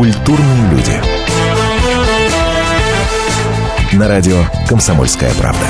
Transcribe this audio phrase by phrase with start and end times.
[0.00, 0.98] Культурные люди.
[3.92, 5.66] На радио «Комсомольская правда».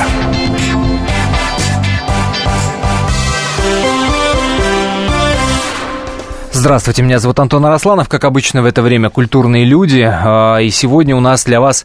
[6.53, 8.08] Здравствуйте, меня зовут Антон Арасланов.
[8.08, 10.08] Как обычно в это время культурные люди.
[10.08, 11.85] А, и сегодня у нас для вас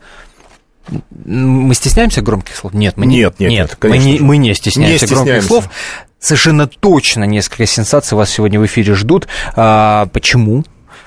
[1.25, 2.75] мы стесняемся громких слов?
[2.75, 5.69] Нет, мы нет, не, нет, нет, мы, не, мы не стесняемся, не стесняемся громких слов.
[6.19, 9.27] Совершенно точно несколько сенсаций вас сегодня в эфире ждут.
[9.55, 10.63] А, почему?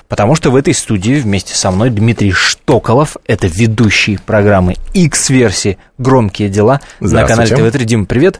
[0.09, 6.49] Потому что в этой студии вместе со мной Дмитрий Штоколов, это ведущий программы X-версии «Громкие
[6.49, 7.83] дела» на канале ТВ3.
[7.85, 8.39] Дима, привет.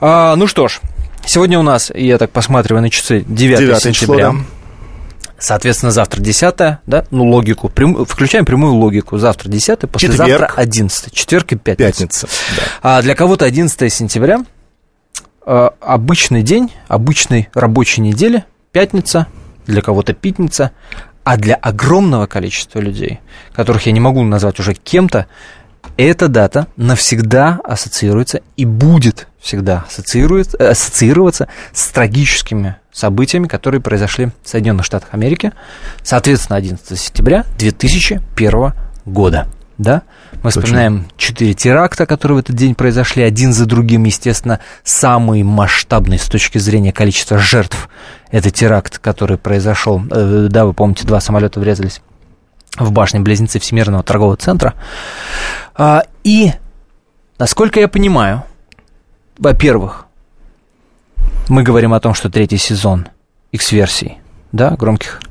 [0.00, 0.80] А, ну что ж,
[1.24, 3.92] сегодня у нас, я так посматриваю на часы, 9, 9 сентября.
[3.92, 4.34] Число, да.
[5.38, 9.16] Соответственно, завтра 10 да, ну, логику, прям, включаем прямую логику.
[9.16, 10.54] Завтра 10 послезавтра Четверг.
[10.56, 11.92] 11 четверг и пятница.
[11.92, 12.62] Пятница, да.
[12.82, 14.44] А для кого-то 11 сентября
[15.46, 19.28] а, обычный день, обычной рабочей недели, пятница,
[19.70, 20.72] для кого-то пятница,
[21.24, 23.20] а для огромного количества людей,
[23.52, 25.26] которых я не могу назвать уже кем-то,
[25.96, 34.84] эта дата навсегда ассоциируется и будет всегда ассоциироваться с трагическими событиями, которые произошли в Соединенных
[34.84, 35.52] Штатах Америки,
[36.02, 38.72] соответственно, 11 сентября 2001
[39.06, 39.46] года.
[39.80, 40.02] Да?
[40.42, 40.60] Мы Точно.
[40.60, 46.26] вспоминаем четыре теракта, которые в этот день произошли, один за другим, естественно, самый масштабный с
[46.26, 47.88] точки зрения количества жертв.
[48.30, 52.02] Это теракт, который произошел, э, да, вы помните, два самолета врезались
[52.76, 54.74] в башне близнецы Всемирного торгового центра.
[55.74, 56.52] А, и,
[57.38, 58.44] насколько я понимаю,
[59.38, 60.04] во-первых,
[61.48, 63.08] мы говорим о том, что третий сезон
[63.50, 64.18] X-версий,
[64.52, 65.22] да, громких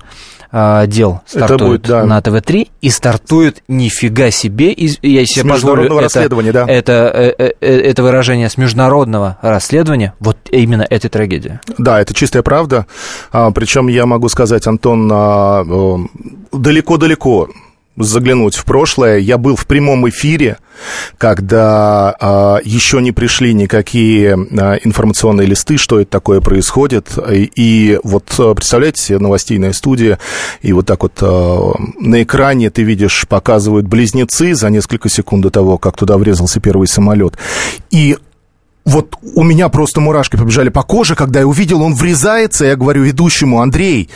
[0.52, 2.05] а, дел стартует будет, да.
[2.05, 6.66] на ТВ-3 и стартует нифига себе, из, я себе с позволю это, расследования, да.
[6.67, 6.94] это,
[7.38, 11.59] это, э, это выражение с международного расследования, вот именно этой трагедии.
[11.77, 12.88] Да, это чистая правда,
[13.31, 15.64] а, причем я могу сказать, Антон, а,
[16.52, 17.50] далеко-далеко
[18.03, 19.17] заглянуть в прошлое.
[19.19, 20.58] Я был в прямом эфире,
[21.17, 27.10] когда а, еще не пришли никакие а, информационные листы, что это такое происходит.
[27.32, 30.20] И, и вот а, представляете себе новостейная студия,
[30.61, 35.49] и вот так вот а, на экране ты видишь, показывают близнецы за несколько секунд до
[35.49, 37.37] того, как туда врезался первый самолет.
[37.92, 38.17] И
[38.86, 43.04] вот у меня просто мурашки побежали по коже, когда я увидел, он врезается, я говорю
[43.04, 44.10] ведущему, Андрей,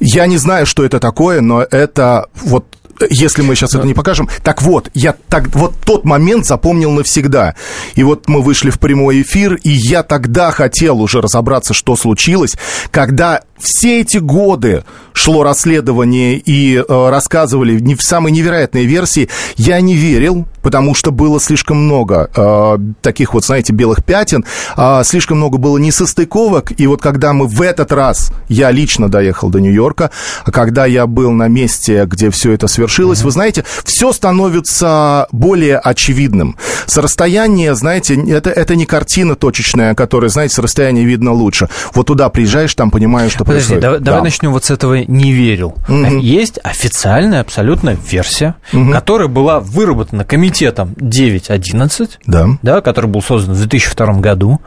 [0.00, 2.64] я не знаю, что это такое, но это вот
[3.10, 3.78] если мы сейчас да.
[3.78, 4.28] это не покажем.
[4.42, 7.54] Так вот, я так, вот тот момент запомнил навсегда.
[7.94, 12.56] И вот мы вышли в прямой эфир, и я тогда хотел уже разобраться, что случилось,
[12.90, 19.80] когда все эти годы шло расследование и э, рассказывали не в самой невероятной версии, я
[19.80, 24.44] не верил, потому что было слишком много э, таких вот, знаете, белых пятен,
[24.76, 29.50] э, слишком много было несостыковок, и вот когда мы в этот раз, я лично доехал
[29.50, 30.10] до Нью-Йорка,
[30.44, 33.24] а когда я был на месте, где все это свершилось, mm-hmm.
[33.24, 36.56] вы знаете, все становится более очевидным.
[36.86, 41.68] С расстояния, знаете, это, это не картина точечная, которая, знаете, с расстояния видно лучше.
[41.94, 44.04] Вот туда приезжаешь, там понимаешь, что Подожди, давай, да.
[44.04, 45.76] давай начнем вот с этого «не верил».
[45.88, 46.18] Угу.
[46.18, 48.92] Есть официальная абсолютно версия, угу.
[48.92, 52.48] которая была выработана комитетом 9.11, да.
[52.62, 54.60] Да, который был создан в 2002 году, угу.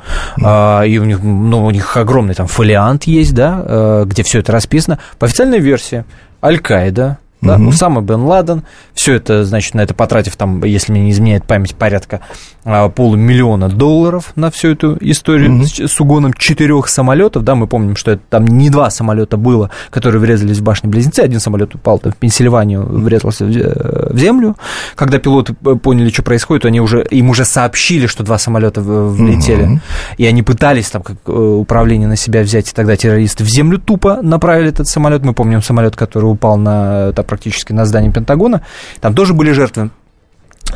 [0.43, 4.39] а, и у них, ну, у них огромный там фолиант есть, да, э, где все
[4.39, 4.99] это расписано.
[5.19, 6.05] По официальной версии
[6.41, 7.67] Аль-Каида, да, угу.
[7.67, 11.75] Усама бен Ладен, все это, значит, на это потратив, там, если мне не изменяет память,
[11.75, 12.21] порядка
[12.65, 15.65] а, полумиллиона долларов на всю эту историю угу.
[15.65, 19.69] с, с угоном четырех самолетов, да, мы помним, что это там не два самолета было,
[19.91, 24.17] которые врезались в башни близнецы, один самолет упал там, в Пенсильванию, врезался в, э, в
[24.17, 24.57] землю,
[24.95, 29.79] когда пилоты поняли, что происходит, они уже, им уже сообщили, что два самолета влетели, угу.
[30.17, 33.77] и они пытались там как э, управление на себя взять, и тогда террористы в землю
[33.77, 38.63] тупо направили этот самолет, мы помним самолет, который упал на там, практически на здании Пентагона.
[39.01, 39.91] Там тоже были жертвы.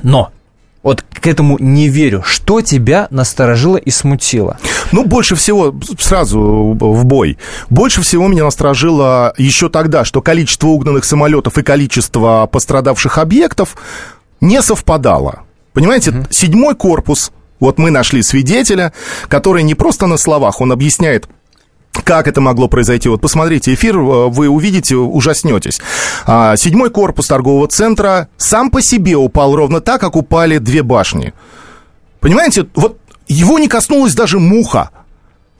[0.03, 0.31] Но
[0.83, 2.23] вот к этому не верю.
[2.25, 4.57] Что тебя насторожило и смутило?
[4.91, 7.37] Ну, больше всего, сразу в бой,
[7.69, 13.77] больше всего меня насторожило еще тогда, что количество угнанных самолетов и количество пострадавших объектов
[14.39, 15.43] не совпадало.
[15.73, 16.25] Понимаете, угу.
[16.31, 18.91] седьмой корпус, вот мы нашли свидетеля,
[19.27, 21.27] который не просто на словах, он объясняет
[21.91, 23.09] как это могло произойти?
[23.09, 25.79] Вот посмотрите эфир, э, вы увидите, ужаснетесь.
[26.25, 31.33] А, седьмой корпус торгового центра сам по себе упал ровно так, как упали две башни.
[32.19, 32.97] Понимаете, вот
[33.27, 34.89] его не коснулась даже муха.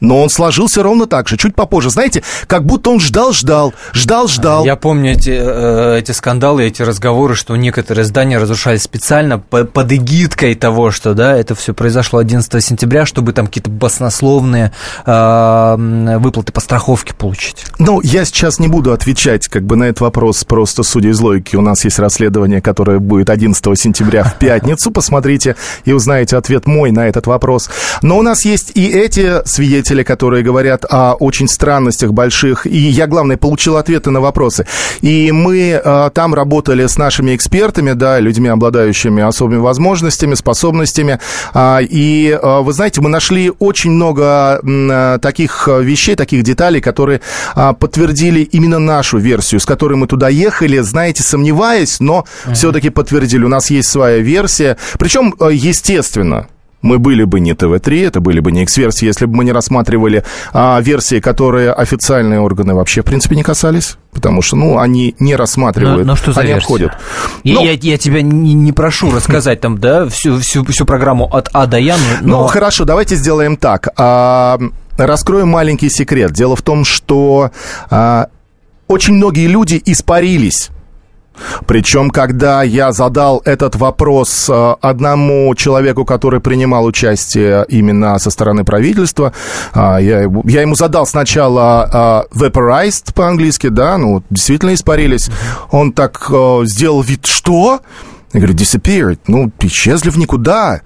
[0.02, 1.90] Но он сложился ровно так же, чуть попозже.
[1.90, 4.66] Знаете, как будто он ждал-ждал, ждал-ждал.
[4.66, 10.56] Я помню эти, э, эти скандалы, эти разговоры, что некоторые здания разрушались специально под эгидкой
[10.56, 14.72] того, что да, это все произошло 11 сентября, чтобы там какие-то баснословные
[15.06, 17.66] э, выплаты по страховке получить.
[17.80, 21.56] Ну, я сейчас не буду отвечать как бы на этот вопрос просто судя из логики.
[21.56, 24.92] У нас есть расследование, которое будет 11 сентября в пятницу.
[24.92, 25.56] Посмотрите
[25.86, 27.70] и узнаете ответ мой на этот вопрос.
[28.02, 32.66] Но у нас есть и эти свидетели слушатели, которые говорят о очень странностях больших.
[32.66, 34.66] И я, главное, получил ответы на вопросы.
[35.02, 41.20] И мы э, там работали с нашими экспертами, да, людьми, обладающими особыми возможностями, способностями.
[41.54, 47.20] Э, и, э, вы знаете, мы нашли очень много э, таких вещей, таких деталей, которые
[47.56, 52.54] э, подтвердили именно нашу версию, с которой мы туда ехали, знаете, сомневаясь, но uh-huh.
[52.54, 53.44] все-таки подтвердили.
[53.44, 54.78] У нас есть своя версия.
[54.98, 56.48] Причем, э, естественно,
[56.82, 60.24] мы были бы не ТВ-3, это были бы не X-версии, если бы мы не рассматривали
[60.54, 65.36] а, версии, которые официальные органы вообще, в принципе, не касались, потому что, ну, они не
[65.36, 66.66] рассматривают, но, но что за они версия?
[66.66, 66.92] обходят.
[67.44, 67.62] Я, но...
[67.62, 71.68] я, я тебя не, не прошу рассказать там, да, всю, всю, всю программу от А
[71.68, 72.42] до Я, но...
[72.42, 73.90] Ну, хорошо, давайте сделаем так.
[73.98, 74.60] А,
[74.98, 76.32] раскроем маленький секрет.
[76.32, 77.52] Дело в том, что
[77.90, 78.28] а,
[78.88, 80.70] очень многие люди испарились
[81.66, 88.64] причем, когда я задал этот вопрос э, одному человеку, который принимал участие именно со стороны
[88.64, 89.34] правительства,
[89.74, 90.22] э, я,
[90.62, 95.30] ему задал сначала э, vaporized по-английски, да, ну, действительно испарились.
[95.72, 96.32] Он так
[96.64, 97.80] сделал вид, что?
[98.34, 100.82] Я говорю, disappeared, ну, исчезли в никуда.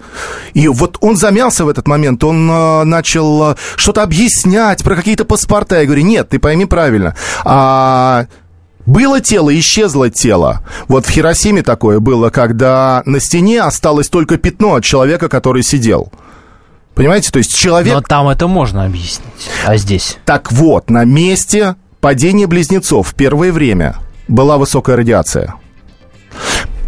[0.52, 5.80] И вот он замялся в этот момент, он э, начал что-то объяснять про какие-то паспорта.
[5.80, 7.14] Я говорю, нет, ты пойми правильно.
[7.44, 8.26] А,
[8.86, 10.62] было тело, исчезло тело.
[10.88, 16.12] Вот в Хиросиме такое было, когда на стене осталось только пятно от человека, который сидел.
[16.94, 17.92] Понимаете, то есть человек...
[17.92, 20.16] Но там это можно объяснить, а здесь?
[20.24, 23.96] Так вот, на месте падения близнецов в первое время
[24.28, 25.54] была высокая радиация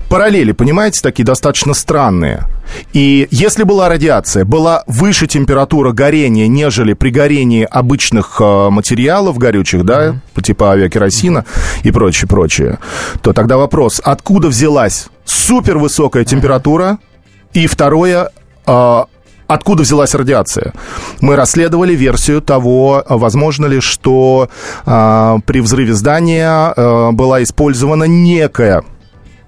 [0.08, 2.44] параллели, понимаете, такие достаточно странные.
[2.92, 9.84] И если была радиация, была выше температура горения, нежели при горении обычных э, материалов горючих,
[9.84, 11.44] да, по типа авиакеросина
[11.82, 12.78] и прочее, прочее,
[13.22, 16.98] то тогда вопрос, откуда взялась супервысокая температура?
[17.52, 18.30] И второе,
[18.66, 19.04] э,
[19.46, 20.72] откуда взялась радиация.
[21.20, 24.48] Мы расследовали версию того, возможно ли, что
[24.86, 28.84] э, при взрыве здания э, была использована некая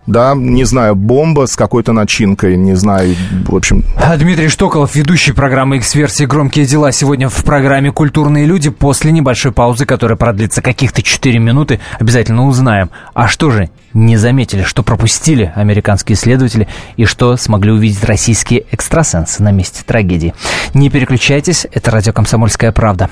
[0.06, 3.14] да, не знаю, бомба с какой-то начинкой, не знаю,
[3.46, 3.84] в общем.
[4.18, 8.70] Дмитрий Штоколов, ведущий программы X-версии «Громкие дела» сегодня в программе «Культурные люди».
[8.70, 14.62] После небольшой паузы, которая продлится каких-то 4 минуты, обязательно узнаем, а что же не заметили,
[14.62, 20.34] что пропустили американские исследователи и что смогли увидеть российские экстрасенсы на месте трагедии.
[20.74, 23.10] Не переключайтесь, это радио «Комсомольская правда».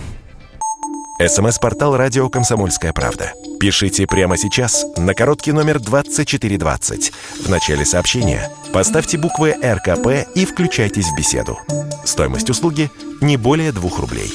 [1.25, 3.33] СМС-портал «Радио Комсомольская правда».
[3.61, 7.13] Пишите прямо сейчас на короткий номер 2420.
[7.45, 11.59] В начале сообщения поставьте буквы РКП и включайтесь в беседу.
[12.05, 12.89] Стоимость услуги
[13.21, 14.33] не более 2 рублей.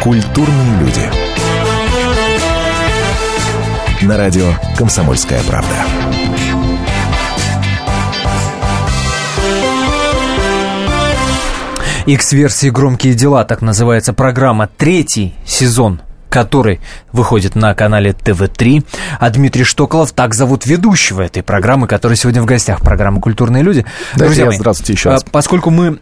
[0.00, 1.10] Культурные люди.
[4.04, 6.23] На радио «Комсомольская правда».
[12.06, 16.80] X-версии «Громкие дела», так называется программа, третий сезон который
[17.12, 18.84] выходит на канале ТВ-3.
[19.20, 23.86] А Дмитрий Штоколов, так зовут ведущего этой программы, который сегодня в гостях программы «Культурные люди».
[24.16, 25.22] Да, Друзья мои, здравствуйте еще раз.
[25.22, 26.00] А, поскольку мы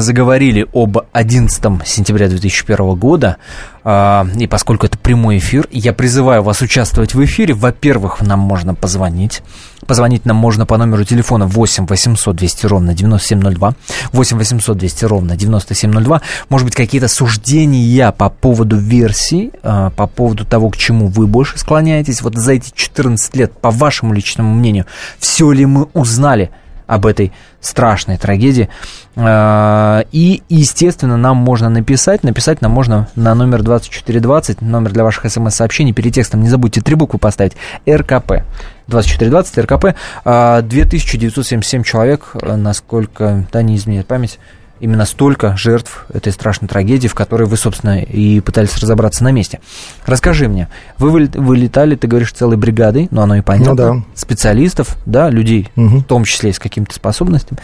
[0.00, 3.36] заговорили об 11 сентября 2001 года,
[3.84, 7.54] а, и поскольку это прямой эфир, я призываю вас участвовать в эфире.
[7.54, 9.42] Во-первых, нам можно позвонить.
[9.86, 13.74] Позвонить нам можно по номеру телефона 8 800 200 ровно 9702.
[14.12, 16.22] 8 800 200 ровно 9702.
[16.48, 21.58] Может быть, какие-то суждения по поводу версий, а, по поводу того, к чему вы больше
[21.58, 22.22] склоняетесь.
[22.22, 24.86] Вот за эти 14 лет, по вашему личному мнению,
[25.18, 26.50] все ли мы узнали–
[26.92, 28.68] об этой страшной трагедии.
[29.16, 32.22] А, и, естественно, нам можно написать.
[32.22, 35.92] Написать нам можно на номер 2420, номер для ваших смс-сообщений.
[35.92, 37.54] Перед текстом не забудьте три буквы поставить.
[37.88, 38.42] РКП.
[38.88, 39.96] 2420 РКП.
[40.24, 44.38] 2977 человек, насколько, да, не изменяет память,
[44.82, 49.60] именно столько жертв этой страшной трагедии, в которой вы, собственно, и пытались разобраться на месте.
[50.06, 54.04] Расскажи мне, вы вылетали, ты говоришь, целой бригадой, но оно и понятно, ну, да.
[54.16, 55.98] специалистов, да, людей, угу.
[55.98, 57.60] в том числе и с какими-то способностями.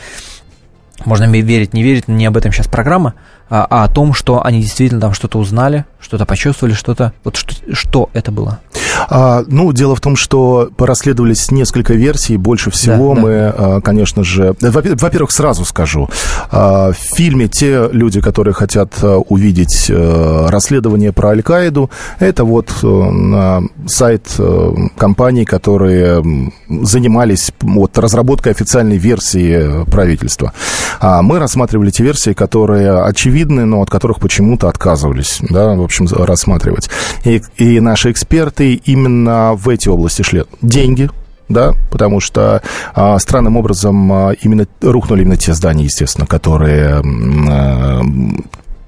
[1.04, 3.14] Можно верить, не верить, не об этом сейчас программа,
[3.50, 7.12] а, а о том, что они действительно там что-то узнали, что-то почувствовали, что-то...
[7.24, 8.60] Вот что, что это было?
[9.08, 12.36] А, ну, дело в том, что порасследовались несколько версий.
[12.36, 13.54] Больше всего да, мы, да.
[13.56, 14.54] А, конечно же...
[14.60, 16.08] Во-первых, сразу скажу.
[16.50, 22.70] А, в фильме те люди, которые хотят а, увидеть а, расследование про Аль-Каиду, это вот
[22.82, 24.28] на сайт
[24.96, 30.52] компаний, которые занимались вот, разработкой официальной версии правительства.
[31.00, 33.02] А мы рассматривали те версии, которые
[33.38, 36.90] очевидны, но от которых почему-то отказывались, да, в общем, рассматривать.
[37.24, 40.44] И, и наши эксперты именно в эти области шли.
[40.60, 41.10] Деньги,
[41.48, 42.62] да, потому что
[42.94, 47.00] а, странным образом а, именно рухнули именно те здания, естественно, которые
[47.48, 48.02] а,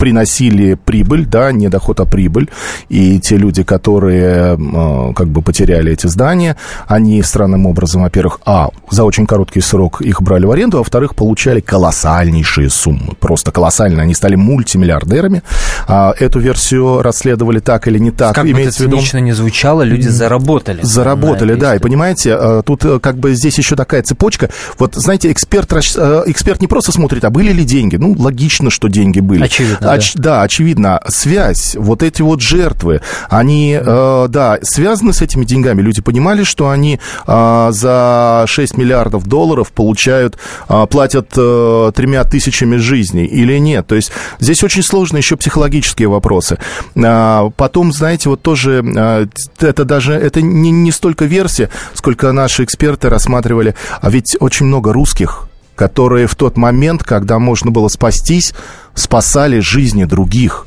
[0.00, 2.48] приносили прибыль, да, не доход, а прибыль.
[2.88, 6.56] И те люди, которые э, как бы потеряли эти здания,
[6.88, 11.14] они странным образом, во-первых, а, за очень короткий срок их брали в аренду, а во-вторых,
[11.14, 13.14] получали колоссальнейшие суммы.
[13.20, 14.04] Просто колоссальные.
[14.04, 15.42] Они стали мультимиллиардерами.
[15.86, 18.34] А, эту версию расследовали так или не так.
[18.34, 20.80] Как бы это цинично не звучало, люди заработали.
[20.82, 21.76] Заработали, да.
[21.76, 24.48] И понимаете, э, тут э, как бы здесь еще такая цепочка.
[24.78, 27.96] Вот, знаете, эксперт, эксперт не просто смотрит, а были ли деньги.
[27.96, 29.44] Ну, логично, что деньги были.
[29.44, 35.44] Очевидно оч, да, очевидно, связь, вот эти вот жертвы, они, э, да, связаны с этими
[35.44, 35.82] деньгами.
[35.82, 42.76] Люди понимали, что они э, за 6 миллиардов долларов получают, э, платят э, тремя тысячами
[42.76, 43.86] жизней или нет.
[43.86, 46.58] То есть здесь очень сложно еще психологические вопросы.
[46.96, 49.26] А, потом, знаете, вот тоже э,
[49.60, 54.92] это даже, это не, не столько версия, сколько наши эксперты рассматривали, а ведь очень много
[54.92, 55.49] русских
[55.80, 58.52] которые в тот момент, когда можно было спастись,
[58.92, 60.66] спасали жизни других.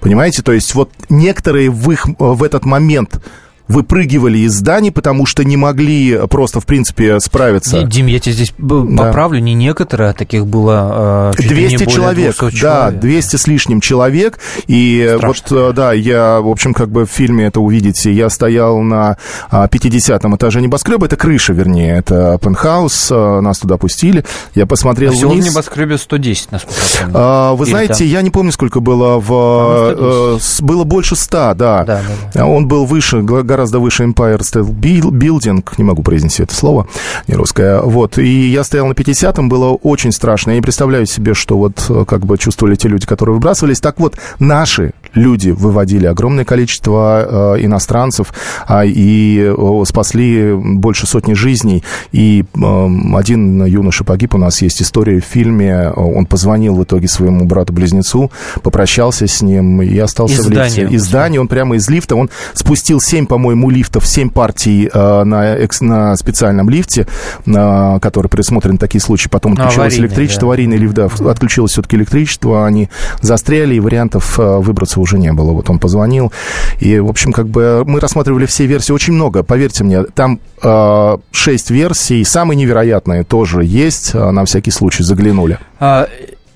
[0.00, 3.22] Понимаете, то есть вот некоторые в, их, в этот момент
[3.68, 7.82] выпрыгивали из зданий, потому что не могли просто, в принципе, справиться.
[7.84, 9.44] Дим, я тебя здесь поправлю, да.
[9.44, 11.32] не некоторые, а таких было...
[11.36, 15.28] 200 человек, человек, да, 200 с лишним человек, и Страшно.
[15.28, 19.16] вот, э, да, я, в общем, как бы в фильме это увидите, я стоял на
[19.50, 25.12] 50-м а, этаже небоскреба, это крыша, вернее, это пентхаус, э, нас туда пустили, я посмотрел
[25.12, 25.46] а вниз.
[25.46, 27.14] в небоскребе 110, насколько я помню.
[27.16, 28.06] А, вы Или знаете, там?
[28.08, 29.28] я не помню, сколько было в...
[29.30, 31.54] А, было больше 100, да.
[31.54, 32.02] Да, да,
[32.34, 32.46] да.
[32.46, 33.22] Он был выше,
[33.54, 36.88] гораздо выше Empire State Building, не могу произнести это слово,
[37.28, 41.34] не русское, вот, и я стоял на 50-м, было очень страшно, я не представляю себе,
[41.34, 46.06] что вот э, как бы чувствовали те люди, которые выбрасывались, так вот, наши люди выводили
[46.06, 48.32] огромное количество э, иностранцев
[48.68, 49.52] э, и
[49.86, 55.90] спасли больше сотни жизней, и э, один юноша погиб, у нас есть история в фильме,
[55.90, 58.30] он позвонил в итоге своему брату-близнецу,
[58.62, 60.70] попрощался с ним и остался из в лифте.
[60.70, 60.94] Здания.
[60.94, 65.24] Из здания, он прямо из лифта, он спустил 7, по по-моему, лифтов, 7 партий э,
[65.24, 67.06] на, на специальном лифте,
[67.44, 69.28] который предусмотрен такие случаи.
[69.28, 70.46] Потом отключилось аварийный, электричество, да.
[70.46, 72.88] аварийный лифт, да, отключилось все-таки электричество, они
[73.20, 75.52] застряли, и вариантов э, выбраться уже не было.
[75.52, 76.32] Вот он позвонил,
[76.80, 81.16] и, в общем, как бы мы рассматривали все версии, очень много, поверьте мне, там э,
[81.30, 85.58] 6 версий, самые невероятные тоже есть, э, на всякий случай заглянули.
[85.78, 86.08] А,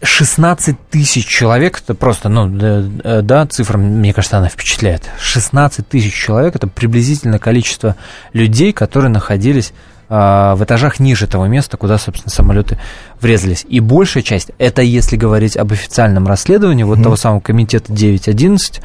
[0.03, 5.03] 16 тысяч человек, это просто, ну, да, да, цифра, мне кажется, она впечатляет.
[5.21, 7.97] 16 тысяч человек– это приблизительно количество
[8.33, 12.79] людей, которые находились а, в этажах ниже того места, куда, собственно, самолеты
[13.21, 13.67] врезались.
[13.69, 17.03] И большая часть, это если говорить об официальном расследовании, вот mm-hmm.
[17.03, 18.81] того самого комитета 9.11,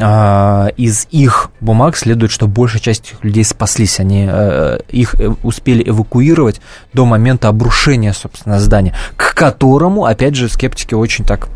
[0.00, 3.98] а, из их бумаг следует, что большая часть людей спаслись.
[3.98, 6.60] Они э, их э, успели эвакуировать
[6.92, 11.48] до момента обрушения, собственно, здания, к которому, опять же, скептики очень так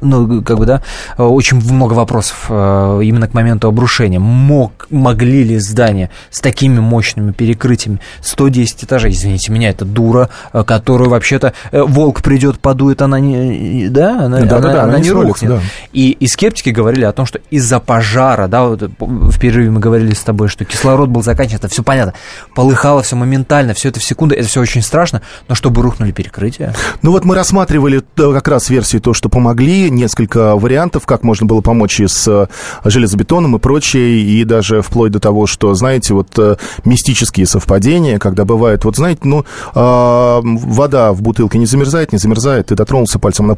[0.00, 0.82] ну, как бы, да,
[1.18, 4.18] очень много вопросов э, именно к моменту обрушения.
[4.18, 10.62] Мог, могли ли здания с такими мощными перекрытиями 110 этажей, извините меня, это дура, э,
[10.64, 14.98] которую вообще-то э, волк придет, подует, она не, да, она, да, она, да, да, она,
[15.00, 15.50] не рухнет.
[15.50, 15.60] Да.
[15.92, 20.14] И, и скептики говорили о том, что из-за пожара, да, вот в перерыве мы говорили
[20.14, 22.14] с тобой, что кислород был заканчиван, это все понятно,
[22.54, 26.74] полыхало все моментально, все это в секунду, это все очень страшно, но чтобы рухнули перекрытия.
[27.02, 31.46] Ну вот мы рассматривали как раз версии то, что помогли привели несколько вариантов, как можно
[31.46, 32.46] было помочь и с э,
[32.84, 38.44] железобетоном и прочее, и даже вплоть до того, что, знаете, вот э, мистические совпадения, когда
[38.44, 43.46] бывает, вот знаете, ну, а, вода в бутылке не замерзает, не замерзает, ты дотронулся пальцем,
[43.46, 43.56] она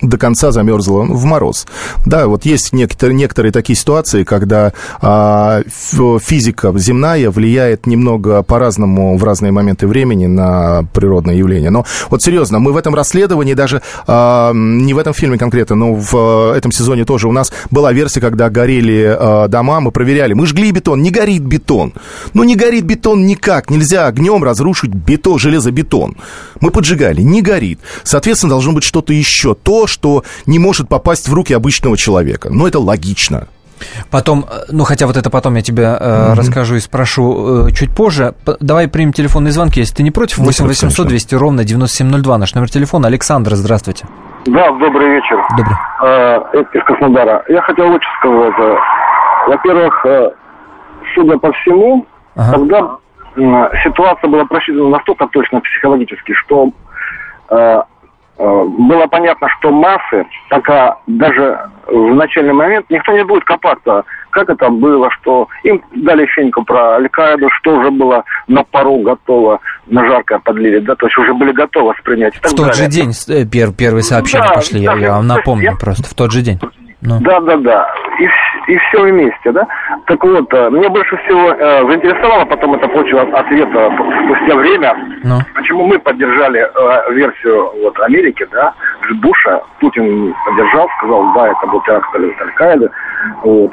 [0.00, 1.66] до конца замерзла в мороз.
[2.06, 9.24] Да, вот есть некоторые, некоторые такие ситуации, когда а, физика земная влияет немного по-разному в
[9.24, 11.70] разные моменты времени на природные явления.
[11.70, 15.94] Но вот серьезно, мы в этом расследовании даже а, не в этом фильме конкретно, но
[15.94, 20.46] в этом сезоне тоже у нас была версия, когда горели а, дома, мы проверяли, мы
[20.46, 21.92] жгли бетон, не горит бетон.
[22.34, 26.16] Ну, не горит бетон никак, нельзя огнем разрушить бетон, железобетон.
[26.60, 27.80] Мы поджигали, не горит.
[28.04, 29.54] Соответственно, должно быть что-то еще.
[29.54, 32.48] То, что не может попасть в руки обычного человека.
[32.50, 33.48] Но это логично.
[34.10, 37.94] Потом, э, ну хотя вот это потом я тебе э, расскажу и спрошу э, чуть
[37.94, 38.34] позже.
[38.44, 40.38] П- давай примем телефонные звонки, если ты не против.
[40.38, 43.08] 8 800 200 ровно 9702 наш номер телефона.
[43.08, 44.06] Александр, здравствуйте.
[44.46, 45.36] Да, добрый вечер.
[45.56, 45.76] Добрый.
[46.04, 47.44] Э, из Краснодара.
[47.48, 48.54] Я хотел лучше сказать.
[48.58, 48.76] Э,
[49.48, 50.30] во-первых, э,
[51.14, 52.52] судя по всему, ага.
[52.52, 52.98] тогда
[53.36, 56.72] э, ситуация была просчитана настолько точно психологически, что
[57.52, 57.82] Э,
[58.42, 64.68] было понятно, что массы, пока даже в начальный момент никто не будет копаться, как это
[64.68, 70.40] было, что им дали феньку про Аль-Каиду, что уже было на пару готово, на жаркое
[70.40, 72.34] подлили, да, то есть уже были готовы воспринять.
[72.36, 72.74] В тот далее.
[72.74, 75.76] же день э, пер, первые сообщения да, пошли, да, я, я вам напомню я...
[75.76, 76.58] просто, в тот же день.
[77.02, 77.20] Ну.
[77.20, 77.94] Да, да, да.
[78.20, 78.28] И,
[78.68, 79.66] и все вместе, да?
[80.06, 83.90] Так вот, э, мне больше всего э, заинтересовало, потом это получил ответ э,
[84.24, 85.38] спустя время, ну.
[85.54, 88.72] почему мы поддержали э, версию вот, Америки, да,
[89.20, 89.60] Буша.
[89.80, 92.90] Путин поддержал, сказал, да, это был теракт Аль-Каиды.
[93.42, 93.70] Вот,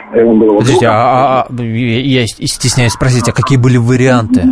[0.60, 4.44] Подождите, а, а, а, я стесняюсь спросить, а какие были варианты?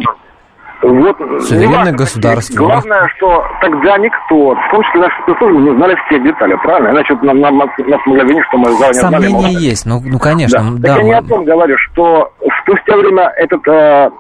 [0.82, 2.66] Вот, Суверенное государство.
[2.66, 6.90] Главное, что тогда никто, в том числе наши спецслужбы, не знали все детали, правильно?
[6.90, 7.70] Иначе нам, нам, нас
[8.06, 9.54] могли винить, что мы не Сомнения знали.
[9.54, 10.60] есть, ну, ну конечно.
[10.78, 10.78] Да.
[10.78, 12.32] Да, так я не о том говорю, что
[12.62, 14.12] спустя время этот, э,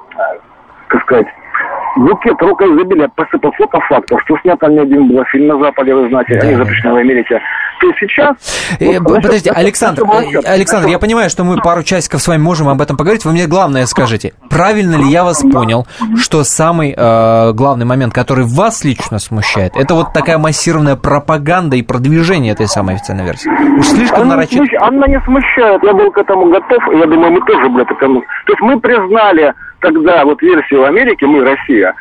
[0.88, 1.28] как сказать,
[1.98, 6.40] букет рукоизобилия посыпался по факту, что снято не один был фильм на Западе, вы знаете,
[6.40, 7.42] да, они запрещены в Америке.
[7.79, 8.36] То сейчас...
[8.79, 12.69] Э, вот, подождите, Александр, э, Александр, я понимаю, что мы пару часиков с вами можем
[12.69, 13.24] об этом поговорить.
[13.25, 15.86] Вы мне главное скажите, правильно ли я вас понял,
[16.17, 21.84] что самый э, главный момент, который вас лично смущает, это вот такая массированная пропаганда и
[21.84, 23.50] продвижение этой самой официальной версии?
[23.77, 24.62] Уж слишком нарочит...
[24.81, 28.22] она не смущает, я был к этому готов, я думаю, мы тоже были к этому.
[28.22, 31.93] То есть мы признали тогда вот версию Америки, мы, Россия,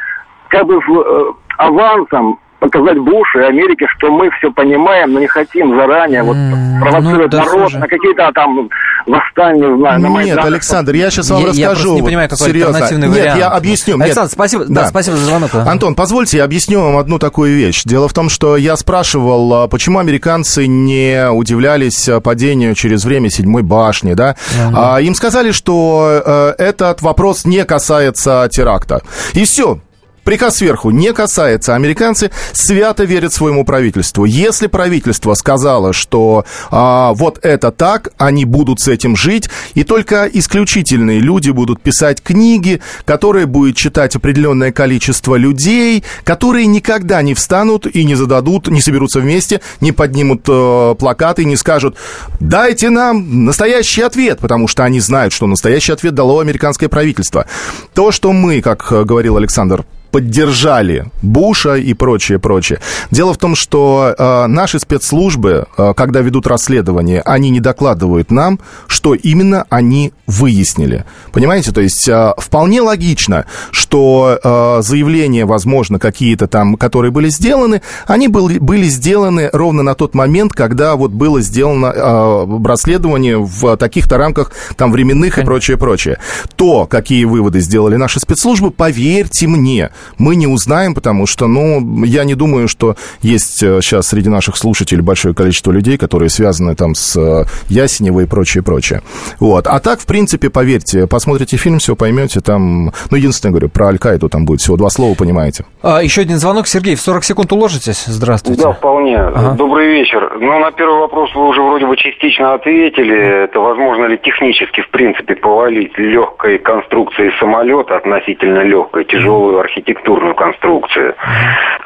[0.49, 5.77] как бы э, авансом показать Бушу и Америке, что мы все понимаем, но не хотим
[5.77, 6.37] заранее вот
[6.81, 8.69] провоцировать ну, народ на какие-то там
[9.07, 11.91] восстания, не знаю, на Нет, Александр, я сейчас вам я, расскажу.
[11.91, 12.79] Я не понимаю, какой Серьезно.
[12.79, 13.39] альтернативный Нет, вариант.
[13.39, 13.95] я объясню.
[13.95, 14.33] Александр, Нет.
[14.33, 14.83] спасибо, да.
[14.83, 15.55] Да, спасибо за звонок.
[15.55, 17.83] Антон, позвольте, я объясню вам одну такую вещь.
[17.85, 23.63] Дело в том, что я спрашивал, а, почему американцы не удивлялись падению через время седьмой
[23.63, 24.37] башни, да?
[24.69, 24.99] Угу.
[24.99, 29.03] Им сказали, что э, этот вопрос не касается теракта.
[29.35, 29.79] И все,
[30.27, 31.77] Приказ сверху не касается.
[31.77, 34.25] Американцы свято верят своему правительству.
[34.25, 40.25] Если правительство сказало, что а, вот это так, они будут с этим жить, и только
[40.27, 47.87] исключительные люди будут писать книги, которые будет читать определенное количество людей, которые никогда не встанут
[47.87, 51.97] и не зададут, не соберутся вместе, не поднимут э, плакаты, не скажут,
[52.41, 57.47] дайте нам настоящий ответ, потому что они знают, что настоящий ответ дало американское правительство.
[57.95, 59.85] То, что мы, как говорил Александр,
[60.17, 62.81] поддержали Буша и прочее, прочее.
[63.11, 68.59] Дело в том, что э, наши спецслужбы, э, когда ведут расследование, они не докладывают нам,
[68.87, 71.05] что именно они выяснили.
[71.33, 71.71] Понимаете?
[71.71, 78.29] То есть э, вполне логично, что э, заявления, возможно, какие-то там, которые были сделаны, они
[78.29, 84.17] были, были сделаны ровно на тот момент, когда вот было сделано э, расследование в таких-то
[84.17, 86.19] рамках там временных и прочее, прочее.
[86.57, 92.25] То, какие выводы сделали наши спецслужбы, поверьте мне, мы не узнаем, потому что, ну, я
[92.25, 96.95] не думаю, что есть сейчас э, среди наших слушателей большое количество людей, которые связаны там
[96.95, 99.03] с э, Ясеневой и прочее, прочее.
[99.41, 99.67] Вот.
[99.67, 104.29] А так, в принципе, поверьте, посмотрите фильм, все поймете, там, ну, единственное, говорю, про Аль-Каиду
[104.29, 105.65] там будет всего два слова, понимаете.
[105.83, 108.05] А, еще один звонок, Сергей, в 40 секунд уложитесь?
[108.07, 108.63] Здравствуйте.
[108.63, 109.19] Да, вполне.
[109.19, 109.53] Ага.
[109.53, 110.33] Добрый вечер.
[110.41, 113.45] Ну, на первый вопрос вы уже вроде бы частично ответили.
[113.45, 120.35] Это возможно ли технически, в принципе, повалить легкой конструкции самолета относительно легкой, тяжелую архитектуру архитектурную
[120.35, 121.15] конструкцию.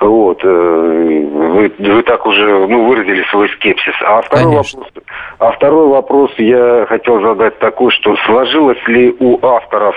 [0.00, 0.40] Вот.
[0.42, 3.94] Э, вы, вы так уже ну, выразили свой скепсис.
[4.04, 4.76] А второй, вопрос,
[5.38, 9.94] а второй вопрос я хотел задать такой, что сложилась ли у авторов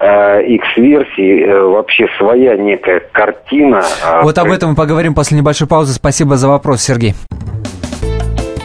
[0.00, 3.82] э, X-версии э, вообще своя некая картина?
[4.04, 5.92] А вот об этом мы поговорим после небольшой паузы.
[5.92, 7.14] Спасибо за вопрос, Сергей.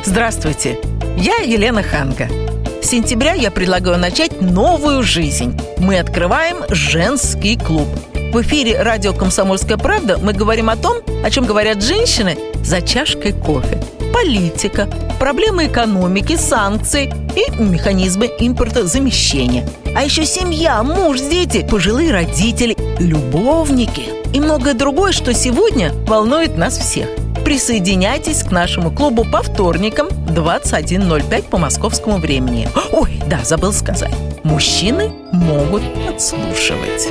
[0.04, 0.78] Здравствуйте,
[1.18, 2.45] я Елена Ханга.
[2.86, 5.60] Сентября я предлагаю начать новую жизнь.
[5.80, 7.88] Мы открываем женский клуб–
[8.36, 13.32] в эфире радио «Комсомольская правда» мы говорим о том, о чем говорят женщины за чашкой
[13.32, 13.82] кофе.
[14.14, 14.90] Политика,
[15.22, 19.66] проблемы экономики, санкции и механизмы импортозамещения.
[19.96, 26.78] А еще семья, муж, дети, пожилые родители, любовники и многое другое, что сегодня волнует нас
[26.78, 27.08] всех.
[27.46, 32.68] Присоединяйтесь к нашему клубу по вторникам 21.05 по московскому времени.
[32.92, 34.14] Ой, да, забыл сказать.
[34.44, 37.08] Мужчины могут подслушивать.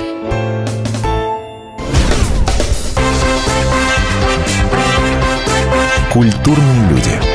[6.12, 7.34] Культурные люди.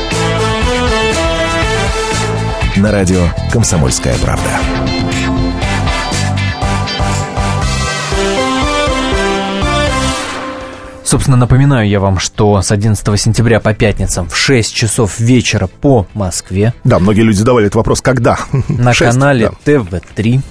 [2.80, 4.79] на радио «Комсомольская правда».
[11.10, 16.06] Собственно, напоминаю я вам, что с 11 сентября по пятницам в 6 часов вечера по
[16.14, 16.72] Москве.
[16.84, 18.38] Да, многие люди задавали этот вопрос, когда?
[18.68, 19.80] На 6, канале да.
[19.80, 20.42] ТВ-3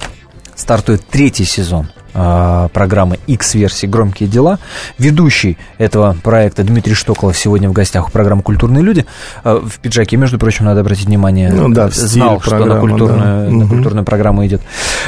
[0.57, 4.59] стартует третий сезон а, программы X-версии «Громкие дела».
[4.99, 9.07] Ведущий этого проекта Дмитрий Штоколов сегодня в гостях у программы «Культурные люди».
[9.45, 13.57] А, в пиджаке, между прочим, надо обратить внимание, ну, да, знал, что на культурную, да.
[13.57, 14.63] на культурную программу идет.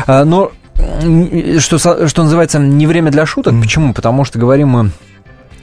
[0.07, 0.53] А, но
[1.59, 3.55] что, что называется, не время для шуток.
[3.55, 3.63] Mm.
[3.63, 3.95] Почему?
[3.95, 4.91] Потому что говорим мы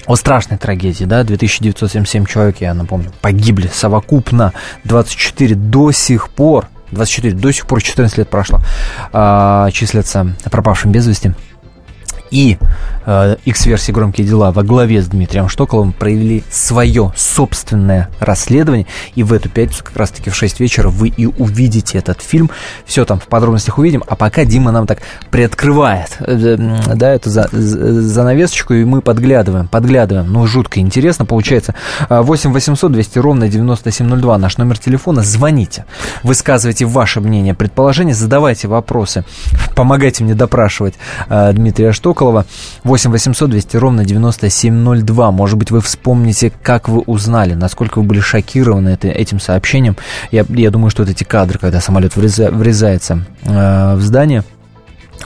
[0.08, 4.54] о страшной трагедии, да, 2977 человек, я напомню, погибли совокупно,
[4.86, 8.62] 24 до сих пор, 24, до сих пор 14 лет прошло,
[9.12, 11.34] а, числятся пропавшим без вести.
[12.32, 12.58] И
[13.06, 18.86] э, X-версии «Громкие дела» во главе с Дмитрием Штоколовым провели свое собственное расследование.
[19.16, 22.50] И в эту пятницу, как раз-таки в 6 вечера, вы и увидите этот фильм.
[22.86, 24.04] Все там в подробностях увидим.
[24.08, 25.00] А пока Дима нам так
[25.32, 26.58] приоткрывает э,
[26.96, 30.32] да, эту за, занавесочку, и мы подглядываем, подглядываем.
[30.32, 31.76] Ну, жутко интересно получается.
[32.10, 35.24] 8 800 200 ровно 9702 наш номер телефона.
[35.24, 35.86] Звоните,
[36.24, 39.24] высказывайте ваше мнение, предположение, задавайте вопросы.
[39.76, 40.96] Помогайте мне допрашивать
[41.30, 42.46] э, Дмитрия Штоколова Соколова.
[42.84, 45.32] 8 800 200 ровно 9702.
[45.32, 49.96] Может быть, вы вспомните, как вы узнали, насколько вы были шокированы это, этим сообщением.
[50.32, 54.44] Я, я думаю, что вот эти кадры, когда самолет вреза, врезается э, в здание–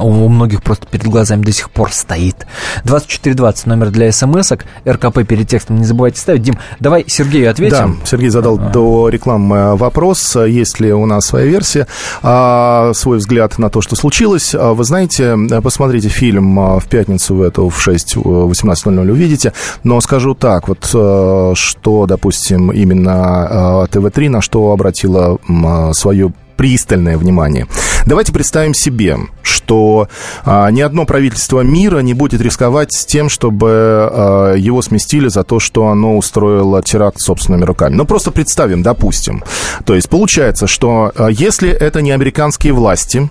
[0.01, 2.47] у многих просто перед глазами до сих пор стоит.
[2.83, 4.65] 2420 номер для смс-ок.
[4.87, 6.43] РКП перед текстом не забывайте ставить.
[6.43, 7.97] Дим, давай Сергею ответим.
[7.99, 8.69] Да, Сергей задал а.
[8.69, 11.87] до рекламы вопрос, есть ли у нас своя версия,
[12.21, 14.55] а, свой взгляд на то, что случилось.
[14.55, 19.53] А, вы знаете, посмотрите фильм а, в пятницу в эту в 6, 18.00 увидите.
[19.83, 25.37] Но скажу так, вот что, допустим, именно ТВ-3 на что обратила
[25.93, 27.67] свою пристальное внимание.
[28.05, 30.07] Давайте представим себе, что
[30.43, 35.43] а, ни одно правительство мира не будет рисковать с тем, чтобы а, его сместили за
[35.43, 37.95] то, что оно устроило теракт собственными руками.
[37.95, 39.43] Ну, просто представим, допустим.
[39.85, 43.29] То есть получается, что а, если это не американские власти,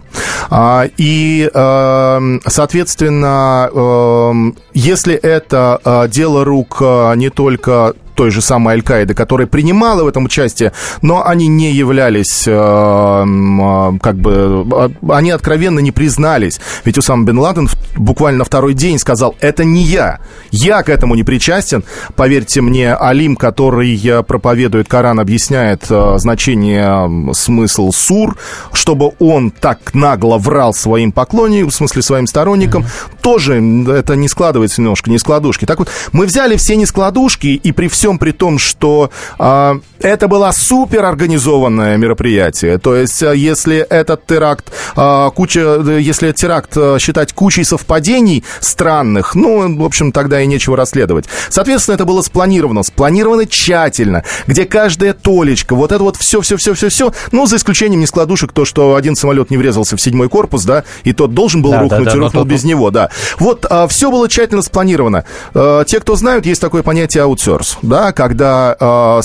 [0.50, 4.33] а, и, а, соответственно, а,
[4.74, 10.08] если это а, дело рук а, не только той же самой Аль-Каиды, которая принимала в
[10.08, 16.60] этом участие, но они не являлись, э, э, как бы, э, они откровенно не признались.
[16.84, 20.20] Ведь Усам бен Ладен буквально второй день сказал, это не я,
[20.50, 21.84] я к этому не причастен.
[22.16, 23.90] Поверьте мне, Алим, который
[24.26, 28.36] проповедует Коран, объясняет значение, смысл сур,
[28.72, 33.20] чтобы он так нагло врал своим поклонникам, в смысле своим сторонникам, mm-hmm.
[33.22, 33.60] тоже
[33.92, 35.64] это не складывается немножко, не складушки.
[35.64, 40.28] Так вот, мы взяли все нескладушки и при всем всем при том, что э, это
[40.28, 42.78] было супер организованное мероприятие.
[42.78, 49.34] То есть, э, если этот теракт, э, куча, если теракт э, считать кучей совпадений странных,
[49.34, 51.26] ну, в общем, тогда и нечего расследовать.
[51.48, 57.56] Соответственно, это было спланировано, спланировано тщательно, где каждая толечка, вот это вот все-все-все-все-все, ну, за
[57.56, 61.62] исключением нескладушек, то, что один самолет не врезался в седьмой корпус, да, и тот должен
[61.62, 63.10] был да, рухнуть, да, да, и рухнул без него, да.
[63.38, 65.24] Вот, а, все было тщательно спланировано.
[65.54, 69.20] Те, кто знают, есть такое понятие аутсорс, да, когда а,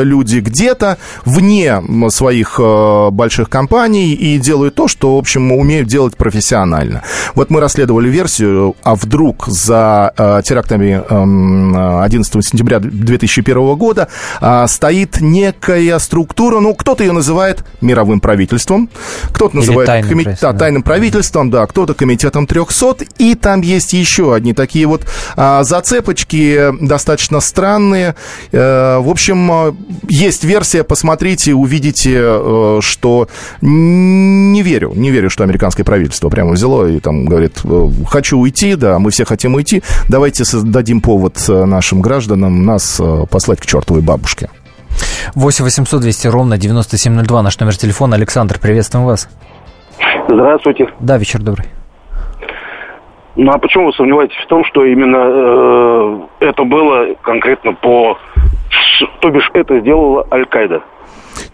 [0.00, 2.60] собираются люди где-то вне своих
[3.12, 7.02] больших компаний и делают то, что, в общем, умеют делать профессионально.
[7.34, 10.12] Вот мы расследовали версию, а вдруг за
[10.44, 11.02] терактами
[12.04, 14.08] 11 сентября 2001 года
[14.66, 18.88] стоит некая структура, ну, кто-то ее называет мировым правительством,
[19.32, 20.36] кто-то называет тайным, коми...
[20.40, 25.62] да, тайным правительством, да, кто-то комитетом 300, и там есть еще одни такие вот а,
[25.62, 28.14] зацепочки достаточно странные.
[28.52, 29.50] В общем,
[30.08, 33.28] есть версия, посмотрите, увидите, а, что
[33.60, 37.62] не верю, не верю, что американское правительство прямо взяло и там говорит,
[38.08, 43.00] хочу уйти, да, мы все хотим уйти, давайте дадим повод нашим гражданам нас
[43.30, 44.48] послать к чертовой бабушке.
[45.34, 48.16] 8 800 200 ровно 9702 наш номер телефона.
[48.16, 49.28] Александр, приветствуем вас.
[50.28, 50.88] Здравствуйте.
[51.00, 51.66] Да, вечер добрый.
[53.36, 58.18] Ну а почему вы сомневаетесь в том, что именно э, это было конкретно по...
[59.20, 60.82] То бишь это сделала Аль-Каида?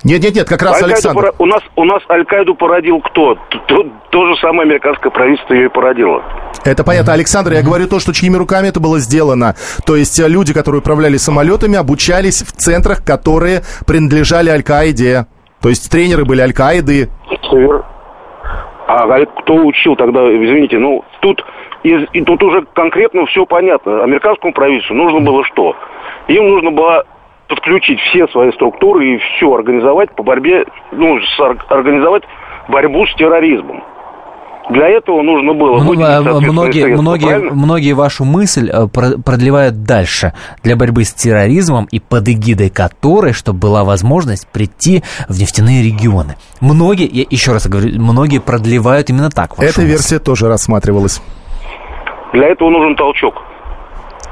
[0.04, 1.20] Нет, нет, нет, как раз Аль-Каиду Александр.
[1.20, 1.32] Пора...
[1.38, 3.36] У нас, у нас Аль-Каиду породил кто?
[3.66, 6.22] То, то же самое американское правительство ее и породило.
[6.64, 9.54] Это понятно, Александр, я говорю то, что чьими руками это было сделано.
[9.86, 15.26] То есть э, люди, которые управляли самолетами, обучались в центрах, которые принадлежали Аль-Каиде.
[15.60, 17.08] То есть тренеры были Аль-Каиды.
[18.88, 21.44] А кто учил тогда, извините, ну, тут,
[21.82, 24.04] и, и тут уже конкретно все понятно.
[24.04, 25.74] Американскому правительству нужно было что?
[26.28, 27.04] Им нужно было
[27.48, 31.18] подключить все свои структуры и все организовать по борьбе, ну,
[31.68, 32.24] организовать
[32.68, 33.82] борьбу с терроризмом.
[34.68, 40.32] Для этого нужно было ну, многие, многие, многие вашу мысль э, продлевают дальше.
[40.64, 46.34] Для борьбы с терроризмом и под эгидой которой, чтобы была возможность прийти в нефтяные регионы.
[46.60, 49.52] Многие, я еще раз говорю, многие продлевают именно так.
[49.52, 49.86] Эта мысль.
[49.86, 51.22] версия тоже рассматривалась.
[52.32, 53.34] Для этого нужен толчок.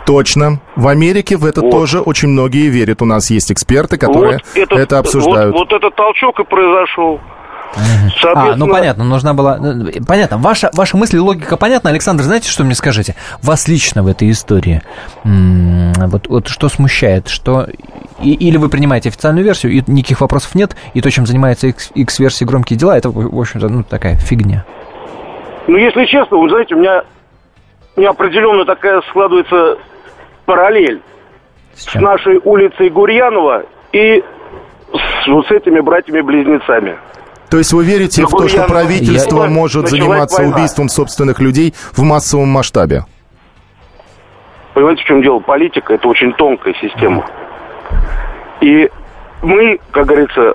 [0.06, 0.60] Точно.
[0.76, 1.70] В Америке в это вот.
[1.70, 3.00] тоже очень многие верят.
[3.02, 5.54] У нас есть эксперты, которые вот этот, это обсуждают.
[5.54, 7.20] Вот, вот этот толчок и произошел.
[8.22, 9.58] А, ну понятно, нужна была...
[10.06, 11.90] Понятно, ваша, ваша мысль и логика понятна.
[11.90, 13.16] Александр, знаете, что мне скажете?
[13.42, 14.82] Вас лично в этой истории
[15.24, 17.28] вот, вот что смущает?
[17.28, 17.66] Что...
[18.22, 22.44] И, или вы принимаете официальную версию, и никаких вопросов нет, и то, чем занимается X-версия
[22.44, 24.64] «Громкие дела», это, в общем-то, ну, такая фигня.
[25.66, 27.02] Ну, если честно, вы знаете, у меня,
[27.96, 29.78] у меня определенно такая складывается
[30.44, 31.00] параллель
[31.74, 34.22] с, с нашей улицей Гурьянова и
[34.92, 36.96] с, вот с этими братьями-близнецами.
[37.50, 39.50] То есть вы верите Но в то, что правительство я...
[39.50, 40.56] может заниматься война.
[40.56, 43.04] убийством собственных людей в массовом масштабе?
[44.72, 45.38] Понимаете, в чем дело?
[45.38, 47.24] Политика– это очень тонкая система.
[48.60, 48.90] И
[49.42, 50.54] мы, как говорится,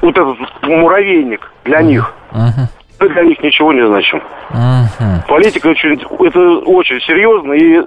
[0.00, 4.22] вот этот муравейник для них, мы для них ничего не значим.
[5.26, 7.82] Политика очень, это очень серьезно, и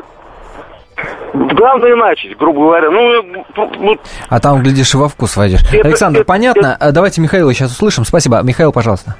[1.34, 2.90] Главное начать, грубо говоря.
[2.90, 3.46] Ну,
[3.80, 3.98] ну,
[4.30, 5.62] а там, глядишь, и во вкус войдешь.
[5.72, 6.78] Это, Александр, это, понятно.
[6.80, 6.92] Это...
[6.92, 8.04] Давайте Михаила сейчас услышим.
[8.06, 8.42] Спасибо.
[8.42, 9.16] Михаил, пожалуйста.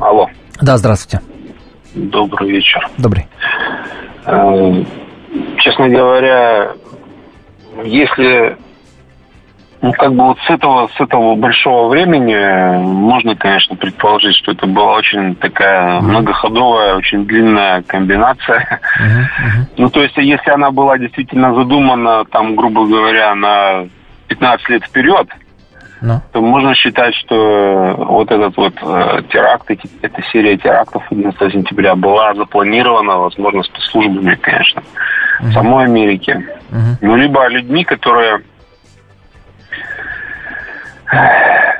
[0.00, 0.28] Алло.
[0.60, 1.24] Да, здравствуйте.
[1.94, 2.88] Добрый вечер.
[2.96, 3.26] Добрый.
[4.24, 4.84] Э,
[5.58, 6.72] честно говоря,
[7.84, 8.56] если
[9.82, 12.36] ну, как бы вот с этого, с этого большого времени
[12.80, 18.80] можно, конечно, предположить, что это была очень такая многоходовая, очень длинная комбинация.
[19.00, 19.66] Uh-huh, uh-huh.
[19.78, 23.88] Ну, то есть, если она была действительно задумана, там, грубо говоря, на
[24.28, 25.26] 15 лет вперед,
[26.00, 26.14] no.
[26.14, 26.22] Ну.
[26.32, 32.34] то можно считать, что вот этот вот э, теракт, эта серия терактов 11 сентября была
[32.34, 34.80] запланирована, возможно, спецслужбами, конечно,
[35.40, 35.50] uh-huh.
[35.50, 36.30] самой Америки.
[36.70, 36.96] Uh-huh.
[37.00, 38.42] Ну, либо людьми, которые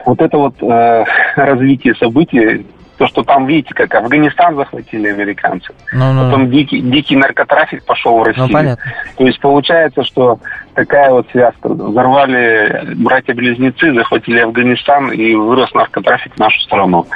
[0.06, 1.04] вот это вот э,
[1.36, 2.66] развитие событий,
[2.98, 8.14] то, что там, видите, как Афганистан захватили американцы, ну, ну, потом дикий, дикий наркотрафик пошел
[8.14, 8.46] в ну, Россию.
[8.46, 8.92] Ну, понятно.
[9.16, 10.38] То есть получается, что
[10.74, 11.68] такая вот связка.
[11.68, 17.06] Взорвали братья-близнецы, захватили Афганистан, и вырос наркотрафик в нашу страну.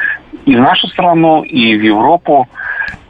[0.44, 2.48] И в нашу страну, и в Европу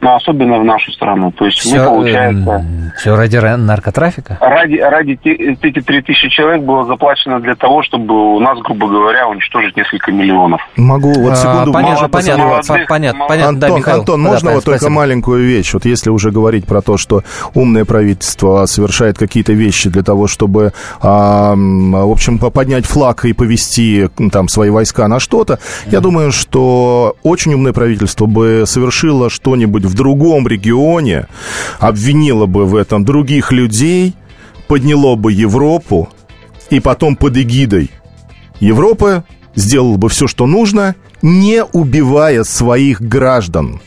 [0.01, 1.31] но особенно в нашу страну.
[1.31, 2.65] То есть все, мы, получается...
[2.97, 4.37] Все ради наркотрафика?
[4.39, 9.75] Ради, ради эти 3000 человек было заплачено для того, чтобы у нас, грубо говоря, уничтожить
[9.75, 10.61] несколько миллионов.
[10.75, 11.71] Могу вот а, секунду...
[11.71, 13.99] А, понятно, понятно, молодых, понятно, понятно, Антон, да, Михаил.
[13.99, 14.79] Антон, можно да, вот спасибо.
[14.79, 15.73] только маленькую вещь?
[15.73, 17.23] Вот если уже говорить про то, что
[17.55, 20.71] умное правительство совершает какие-то вещи для того, чтобы,
[21.01, 27.15] а, в общем, поднять флаг и повести там свои войска на что-то, я думаю, что
[27.23, 31.25] очень умное правительство бы совершило что-нибудь в другом регионе,
[31.79, 34.13] обвинило бы в этом других людей,
[34.67, 36.07] подняло бы Европу,
[36.69, 37.89] и потом под эгидой
[38.59, 39.23] Европы
[39.55, 43.81] сделала бы все, что нужно, не убивая своих граждан.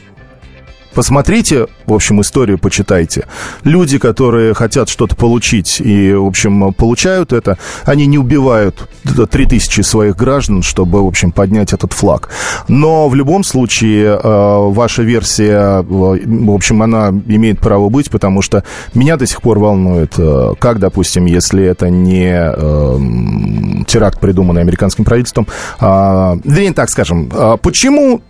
[0.94, 3.26] Посмотрите, в общем, историю почитайте.
[3.62, 8.88] Люди, которые хотят что-то получить и, в общем, получают это, они не убивают
[9.30, 12.30] 3000 своих граждан, чтобы, в общем, поднять этот флаг.
[12.68, 18.64] Но в любом случае э, ваша версия, в общем, она имеет право быть, потому что
[18.94, 25.04] меня до сих пор волнует, э, как, допустим, если это не э, теракт, придуманный американским
[25.04, 25.46] правительством,
[25.78, 27.30] а, вернее, так скажем,
[27.62, 28.22] почему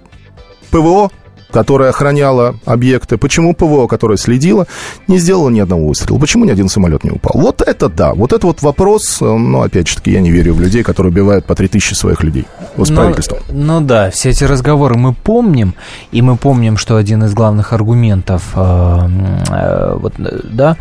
[0.70, 1.10] ПВО
[1.50, 4.66] которая охраняла объекты, почему ПВО, которая следила,
[5.08, 7.32] не сделала ни одного выстрела, почему ни один самолет не упал.
[7.34, 10.54] Вот это да, вот это вот вопрос, э, но опять же таки я не верю
[10.54, 13.38] в людей, которые убивают по 3000 своих людей с ну, правительством.
[13.50, 15.74] Ну да, все эти разговоры мы помним,
[16.12, 19.08] и мы помним, что один из главных аргументов, э,
[19.50, 20.76] э, вот, да,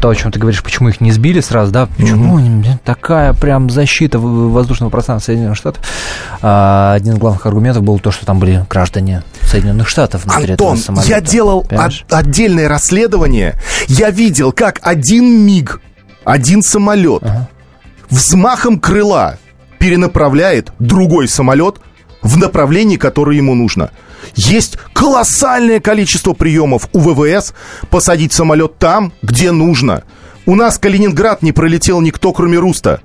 [0.00, 2.78] то, о чем ты говоришь, почему их не сбили сразу, да, почему угу.
[2.84, 5.84] такая прям защита воздушного пространства Соединенных Штатов,
[6.42, 10.52] э, один из главных аргументов был то, что там были граждане Соединенных Штатов, Штатов внутри
[10.52, 11.10] Антон, этого самолета.
[11.10, 13.58] я делал от, отдельное расследование.
[13.88, 15.80] Я видел, как один МиГ,
[16.24, 17.48] один самолет ага.
[18.10, 19.38] взмахом крыла
[19.78, 21.80] перенаправляет другой самолет
[22.20, 23.90] в направлении, которое ему нужно.
[24.34, 27.54] Есть колоссальное количество приемов у ВВС
[27.90, 30.04] посадить самолет там, где нужно.
[30.46, 33.00] У нас Калининград не пролетел никто, кроме Руста.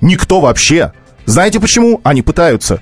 [0.00, 0.92] Никто вообще.
[1.26, 2.00] Знаете почему?
[2.04, 2.80] Они пытаются.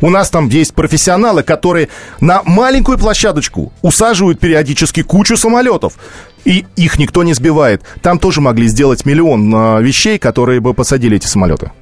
[0.00, 1.88] У нас там есть профессионалы, которые
[2.20, 5.94] на маленькую площадочку усаживают периодически кучу самолетов.
[6.44, 7.82] И их никто не сбивает.
[8.02, 11.72] Там тоже могли сделать миллион а, вещей, которые бы посадили эти самолеты.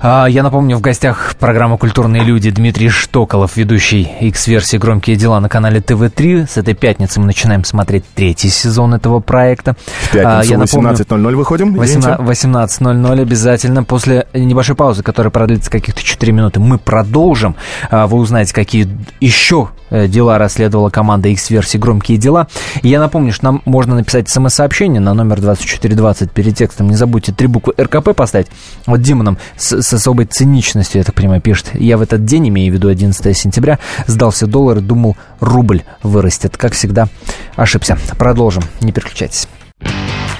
[0.00, 5.48] А, я напомню, в гостях программы «Культурные люди» Дмитрий Штоколов, ведущий X-версии «Громкие дела» на
[5.48, 6.48] канале ТВ-3.
[6.48, 9.76] С этой пятницы мы начинаем смотреть третий сезон этого проекта.
[10.02, 11.76] В пятницу 18.00 выходим?
[11.76, 13.84] 18.00 обязательно.
[13.84, 17.56] После небольшой паузы, которая продлится каких-то 4 минуты, мы продолжим.
[17.90, 18.88] А, вы узнаете, какие
[19.20, 22.48] еще э, дела расследовала команда X-версии «Громкие дела».
[22.82, 26.88] И я напомню, что нам можно написать смс-сообщение на номер 2420 перед текстом.
[26.88, 28.48] Не забудьте три буквы РКП поставить.
[28.86, 31.70] Вот Дима нам с, с особой циничностью, я так понимаю, пишет.
[31.74, 36.56] Я в этот день, имею в виду 11 сентября, сдал все доллары, думал, рубль вырастет.
[36.56, 37.08] Как всегда,
[37.56, 37.98] ошибся.
[38.18, 39.46] Продолжим, не переключайтесь.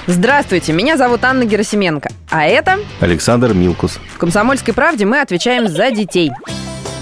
[0.07, 2.79] Здравствуйте, меня зовут Анна Герасименко, а это...
[2.99, 3.99] Александр Милкус.
[4.13, 6.31] В «Комсомольской правде» мы отвечаем за детей.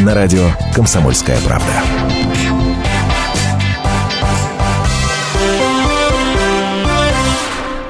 [0.00, 1.66] На радио «Комсомольская правда».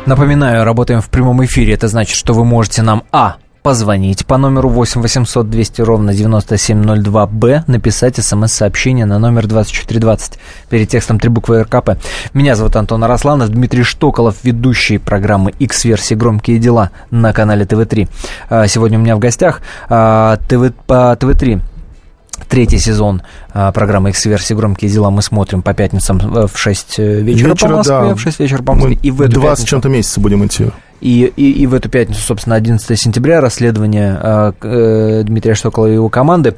[0.06, 1.74] Напоминаю, работаем в прямом эфире.
[1.74, 7.26] Это значит, что вы можете нам А позвонить по номеру 8 800 200 ровно 9702
[7.26, 10.38] Б, написать смс-сообщение на номер 2420
[10.70, 11.98] перед текстом три буквы РКП.
[12.32, 18.08] Меня зовут Антон Арасланов, Дмитрий Штоколов, ведущий программы X-версии «Громкие дела» на канале ТВ-3.
[18.48, 21.60] А, сегодня у меня в гостях а, ТВ, по ТВ-3
[22.48, 23.22] Третий сезон
[23.52, 27.76] а, программы X-версии «Громкие дела» мы смотрим по пятницам в 6 э, вечера, вечера по
[27.76, 28.08] Москве.
[28.08, 28.14] Да.
[28.14, 28.94] В 6 вечера по Москве.
[28.94, 29.68] Мы и в эту 20 пятницу...
[29.68, 30.66] чем-то месяца будем идти.
[31.00, 35.94] И, и, и в эту пятницу, собственно, 11 сентября, расследование э, э, Дмитрия Штокола и
[35.94, 36.56] его команды.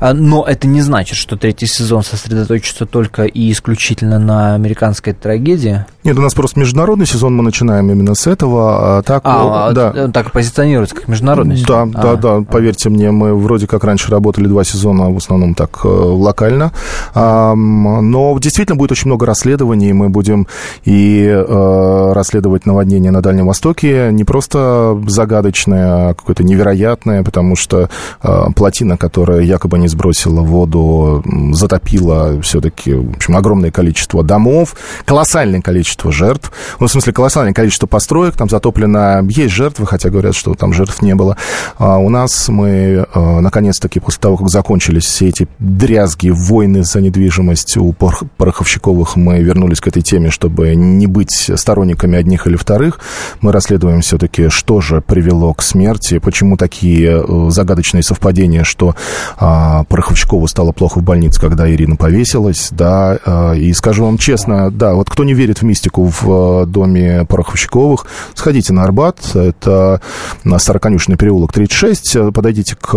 [0.00, 5.84] А, но это не значит, что третий сезон сосредоточится только и исключительно на американской трагедии.
[6.04, 8.98] Нет, у нас просто международный сезон, мы начинаем именно с этого.
[8.98, 10.08] А так, а, э, да.
[10.08, 11.90] так позиционируется как международный сезон?
[11.90, 15.54] Да, а, да, да, поверьте мне, мы вроде как раньше работали два сезона, в основном
[15.54, 16.72] так э, локально.
[17.14, 20.46] Но действительно будет очень много расследований, мы будем
[20.84, 27.56] и э, расследовать наводнение на Дальнем Востоке, все-таки не просто загадочное, а какое-то невероятное, потому
[27.56, 27.88] что
[28.22, 35.60] э, плотина, которая якобы не сбросила воду, затопила все-таки, в общем, огромное количество домов, колоссальное
[35.60, 36.52] количество жертв.
[36.78, 41.02] Ну, в смысле, колоссальное количество построек, там затоплено, есть жертвы, хотя говорят, что там жертв
[41.02, 41.36] не было.
[41.78, 47.00] А у нас мы, э, наконец-таки, после того, как закончились все эти дрязги, войны за
[47.00, 53.00] недвижимость у пороховщиковых, мы вернулись к этой теме, чтобы не быть сторонниками одних или вторых.
[53.40, 58.94] Мы росли расследуем все-таки, что же привело к смерти, почему такие э, загадочные совпадения, что
[59.38, 64.70] а, Пороховщикову стало плохо в больнице, когда Ирина повесилась, да, а, и скажу вам честно,
[64.70, 68.04] да, вот кто не верит в мистику в доме Пороховщиковых,
[68.34, 70.02] сходите на Арбат, это
[70.44, 72.92] на Староконюшный переулок 36, подойдите к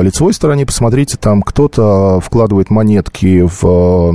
[0.00, 4.14] лицевой стороне, посмотрите, там кто-то вкладывает монетки в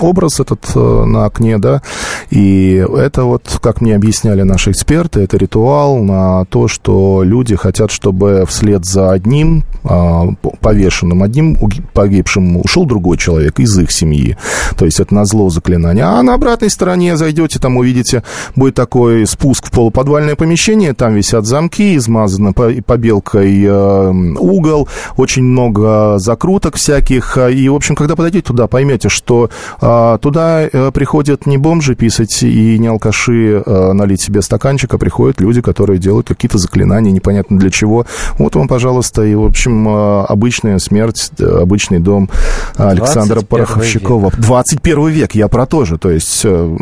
[0.00, 1.82] образ этот э, на окне, да,
[2.30, 7.56] и это вот, как мне объясняли наши эксперты, это, это ритуал на то, что люди
[7.56, 10.26] хотят, чтобы вслед за одним а,
[10.60, 11.56] повешенным, одним
[11.92, 14.36] погибшим ушел другой человек из их семьи.
[14.76, 16.04] То есть это на зло заклинание.
[16.04, 18.22] А на обратной стороне зайдете, там увидите,
[18.54, 26.18] будет такой спуск в полуподвальное помещение, там висят замки, измазаны побелкой э, угол, очень много
[26.18, 27.38] закруток всяких.
[27.38, 29.50] И, в общем, когда подойдете туда, поймете, что
[29.80, 35.40] а, туда э, приходят не бомжи писать и не алкаши э, налить себе стаканчика, приходят
[35.40, 38.06] люди, которые делают какие-то заклинания, непонятно для чего.
[38.38, 42.28] Вот вам, пожалуйста, и, в общем, э, обычная смерть, э, обычный дом
[42.76, 44.30] Александра Пороховщикова.
[44.30, 44.36] Век.
[44.36, 45.96] 21 век, я про то же.
[45.96, 46.76] То есть э,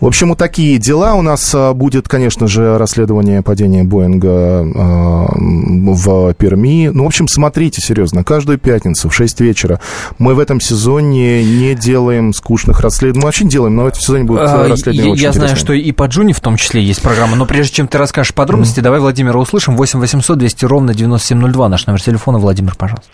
[0.00, 1.14] в общем, вот такие дела.
[1.14, 6.88] У нас а, будет, конечно же, расследование падения Боинга а, в Перми.
[6.88, 9.80] Ну, в общем, смотрите, серьезно, каждую пятницу в 6 вечера
[10.18, 13.22] мы в этом сезоне не делаем скучных расследований.
[13.22, 15.92] Мы вообще делаем, но в этом сезоне будет а, расследование Я, я знаю, что и
[15.92, 17.36] по Джуни в том числе есть программа.
[17.36, 19.76] Но прежде чем ты расскажешь подробности, давай Владимира услышим.
[19.76, 22.38] 8 800 200 ровно 9702 наш номер телефона.
[22.38, 23.08] Владимир, пожалуйста.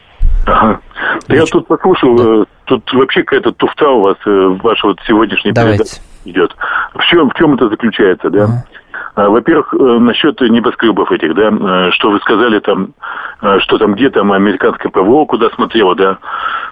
[0.46, 0.80] Ага.
[1.28, 2.24] Я тут послушал, да.
[2.24, 6.54] Э, тут вообще какая-то туфта у вас, э, ваша вот сегодняшняя передача идет.
[6.94, 8.44] В чем, в чем это заключается, да?
[8.44, 8.82] Uh-huh.
[9.14, 12.94] А, во-первых, э, насчет небоскребов этих, да, э, что вы сказали там,
[13.42, 16.16] э, что там где там американское ПВО, куда смотрело, да.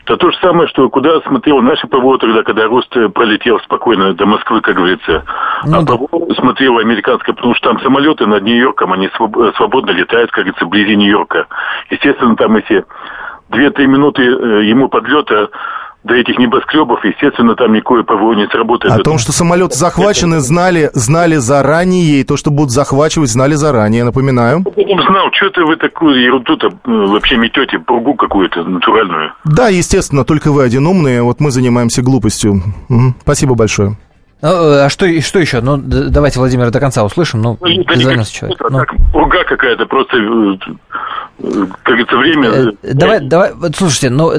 [0.05, 4.25] То то же самое, что куда смотрело наше ПВО тогда, когда Руст пролетел спокойно до
[4.25, 5.25] Москвы, как говорится.
[5.67, 5.97] Ну, а да.
[5.97, 9.11] ПВО смотрело американское, потому что там самолеты над Нью-Йорком, они
[9.57, 11.47] свободно летают, как говорится, вблизи Нью-Йорка.
[11.91, 12.85] Естественно, там эти
[13.51, 15.51] две-три минуты ему подлета
[16.05, 18.95] до этих небоскребов, естественно, там никакое ПВО не сработает.
[18.95, 24.05] О том, что самолеты захвачены, знали, знали заранее, и то, что будут захвачивать, знали заранее,
[24.05, 24.65] напоминаю.
[24.77, 29.33] Знал, что-то вы такую ерунду-то э, вообще метете, пургу какую-то натуральную.
[29.45, 32.63] Да, естественно, только вы один умный, вот мы занимаемся глупостью.
[32.89, 33.15] Угу.
[33.23, 33.97] Спасибо большое.
[34.43, 35.61] Ну, э, а что, что еще?
[35.61, 37.43] Ну, давайте Владимир до конца услышим.
[37.43, 38.59] Ну, ну да человек.
[38.71, 38.79] Ну.
[38.79, 40.57] Так, пурга какая-то, просто э,
[41.39, 42.49] как говорится, время...
[42.49, 44.33] Э, давай, давай, вот слушайте, ну,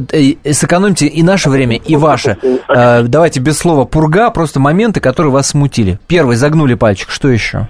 [0.52, 2.38] сэкономьте и наше время, и ваше.
[2.68, 6.00] Давайте без слова пурга, просто моменты, которые вас смутили.
[6.08, 7.68] Первый, загнули пальчик, что еще?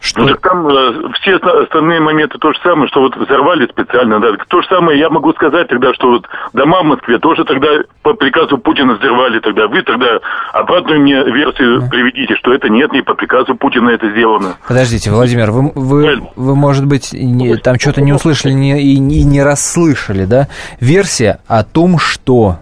[0.00, 0.22] Что?
[0.22, 4.32] Ну, так там э, все остальные моменты то же самое, что вот взорвали специально, да.
[4.48, 7.68] То же самое я могу сказать тогда, что вот дома в Москве тоже тогда
[8.02, 9.68] по приказу Путина взорвали тогда.
[9.68, 10.18] Вы тогда
[10.52, 11.88] обратную мне версию да.
[11.88, 14.56] приведите, что это нет, не по приказу Путина это сделано.
[14.66, 19.24] Подождите, Владимир, вы, вы, вы может быть, не, там что-то не услышали не, и, и
[19.24, 20.48] не расслышали, да?
[20.80, 22.56] Версия о том, что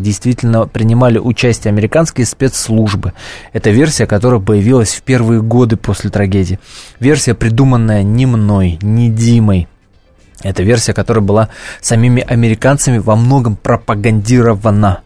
[0.00, 3.12] действительно принимали участие американские спецслужбы.
[3.52, 6.58] Это версия, которая появилась в первые годы после трагедии.
[6.98, 9.68] Версия, придуманная не мной, не Димой.
[10.42, 11.48] Это версия, которая была
[11.80, 15.03] самими американцами во многом пропагандирована.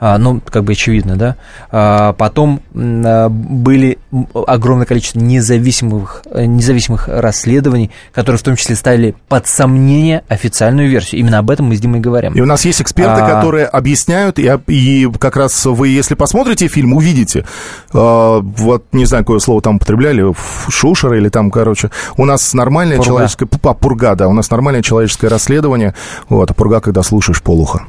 [0.00, 1.36] А, ну, как бы очевидно, да.
[1.70, 3.98] А, потом а, были
[4.46, 11.20] огромное количество независимых, независимых расследований, которые в том числе ставили под сомнение официальную версию.
[11.20, 12.34] Именно об этом мы с Димой говорим.
[12.34, 13.28] И у нас есть эксперты, а...
[13.28, 17.44] которые объясняют, и, и как раз вы, если посмотрите фильм, увидите,
[17.92, 20.32] вот не знаю, какое слово там употребляли,
[20.68, 23.08] шушера или там, короче, у нас нормальное пурга.
[23.08, 23.46] человеческое...
[23.46, 25.94] Пурга, да, у нас нормальное человеческое расследование,
[26.28, 27.82] вот, а пурга, когда слушаешь полуха.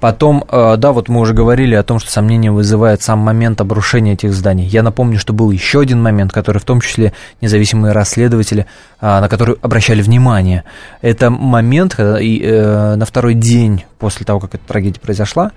[0.00, 4.12] Потом, э, да, вот мы уже говорили о том, что сомнение вызывает сам момент обрушения
[4.12, 4.66] этих зданий.
[4.66, 8.66] Я напомню, что был еще один момент, который в том числе независимые расследователи,
[9.00, 10.64] э, на который обращали внимание.
[11.00, 15.52] Это момент, когда э, на второй день после того, как эта трагедия произошла,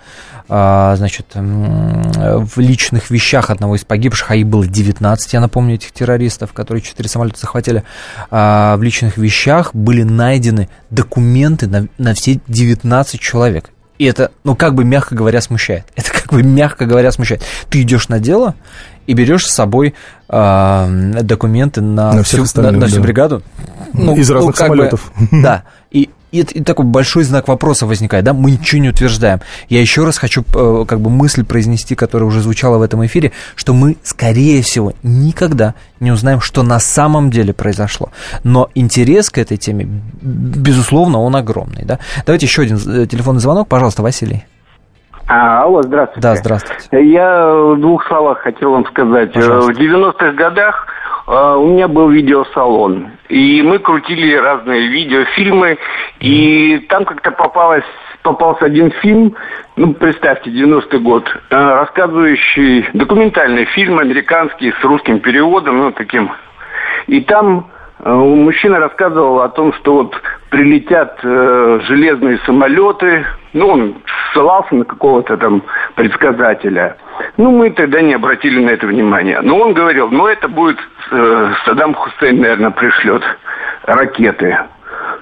[0.48, 6.54] значит, в личных вещах одного из погибших, а их было 19, я напомню, этих террористов,
[6.54, 7.84] которые четыре самолета захватили,
[8.32, 13.72] в личных вещах были найдены документы на все 19 человек.
[14.00, 15.84] И это, ну, как бы, мягко говоря, смущает.
[15.96, 17.44] Это, как бы, мягко говоря, смущает.
[17.70, 18.56] Ты идешь на дело
[19.08, 19.94] и берешь с собой
[20.30, 23.02] э, документы на, на, всю, на, на всю да.
[23.02, 23.44] бригаду.
[23.94, 25.12] Ну, Из разных ну, самолетов.
[25.18, 25.64] Бы, да.
[25.92, 29.40] И и, и такой большой знак вопроса возникает, да, мы ничего не утверждаем.
[29.68, 33.32] Я еще раз хочу э, как бы мысль произнести, которая уже звучала в этом эфире,
[33.56, 38.10] что мы, скорее всего, никогда не узнаем, что на самом деле произошло.
[38.44, 39.88] Но интерес к этой теме,
[40.22, 42.00] безусловно, он огромный, да.
[42.26, 44.46] Давайте еще один э, телефонный звонок, пожалуйста, Василий.
[45.32, 46.22] А, алло, здравствуйте.
[46.22, 47.12] Да, здравствуйте.
[47.12, 49.32] Я в двух словах хотел вам сказать.
[49.32, 49.74] Пожалуйста.
[49.74, 50.88] В 90-х годах
[51.30, 55.78] у меня был видеосалон, и мы крутили разные видеофильмы,
[56.20, 57.84] и там как-то попалось
[58.22, 59.36] попался один фильм,
[59.76, 66.32] ну, представьте, 90-й год, а, рассказывающий документальный фильм американский с русским переводом, ну, таким.
[67.08, 70.16] И там а, мужчина рассказывал о том, что вот
[70.50, 73.96] прилетят э, железные самолеты, ну, он
[74.32, 75.64] ссылался на какого-то там
[75.96, 76.96] предсказателя.
[77.38, 79.40] Ну, мы тогда не обратили на это внимания.
[79.42, 80.78] Но он говорил, ну, это будет
[81.12, 83.24] э, Саддам Хусейн, наверное, пришлет
[83.84, 84.58] ракеты.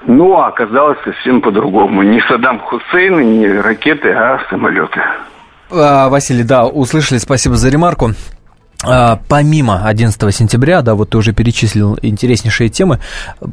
[0.06, 2.04] Ну, а оказалось совсем по-другому.
[2.04, 5.02] Не Саддам Хусейн, не ракеты, а самолеты.
[5.72, 8.12] А, Василий, да, услышали, спасибо за ремарку.
[8.84, 13.00] А, помимо 11 сентября, да, вот ты уже перечислил интереснейшие темы,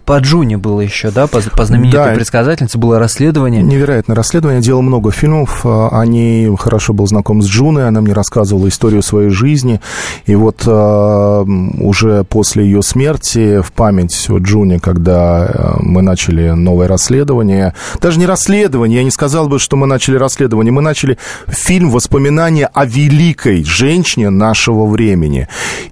[0.05, 3.63] по Джуне было еще, да, по, по знаменитой да, предсказательнице было расследование.
[3.63, 8.13] Невероятное расследование, делал много фильмов, а, о ней хорошо был знаком с Джуной, она мне
[8.13, 9.81] рассказывала историю своей жизни,
[10.27, 16.87] и вот а, уже после ее смерти в память о Джуне, когда мы начали новое
[16.87, 21.17] расследование, даже не расследование, я не сказал бы, что мы начали расследование, мы начали
[21.49, 25.49] фильм «Воспоминания о великой женщине нашего времени», времени.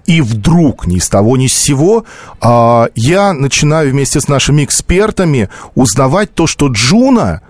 [0.07, 2.05] И вдруг, ни с того, ни с сего,
[2.41, 7.43] а, я начинаю вместе с нашими экспертами узнавать то, что Джуна